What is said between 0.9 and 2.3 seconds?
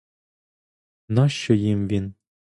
На що їм він?